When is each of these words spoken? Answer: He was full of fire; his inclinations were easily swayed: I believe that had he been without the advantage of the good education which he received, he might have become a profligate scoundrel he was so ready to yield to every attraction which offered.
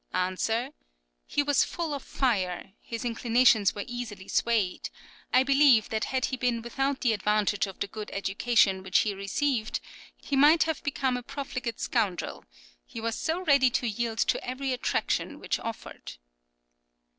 Answer: 0.15 0.71
He 1.27 1.43
was 1.43 1.63
full 1.63 1.93
of 1.93 2.01
fire; 2.01 2.73
his 2.79 3.05
inclinations 3.05 3.75
were 3.75 3.83
easily 3.85 4.27
swayed: 4.27 4.89
I 5.31 5.43
believe 5.43 5.89
that 5.89 6.05
had 6.05 6.25
he 6.25 6.37
been 6.37 6.63
without 6.63 7.01
the 7.01 7.13
advantage 7.13 7.67
of 7.67 7.79
the 7.79 7.85
good 7.85 8.09
education 8.11 8.81
which 8.81 8.97
he 9.01 9.13
received, 9.13 9.79
he 10.17 10.35
might 10.35 10.63
have 10.63 10.81
become 10.81 11.17
a 11.17 11.21
profligate 11.21 11.79
scoundrel 11.79 12.45
he 12.83 12.99
was 12.99 13.13
so 13.15 13.41
ready 13.43 13.69
to 13.69 13.87
yield 13.87 14.17
to 14.17 14.43
every 14.43 14.73
attraction 14.73 15.39
which 15.39 15.59
offered. 15.59 16.13